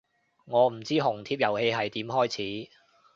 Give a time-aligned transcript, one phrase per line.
[0.45, 2.71] 我唔知紅帖遊戲係點開始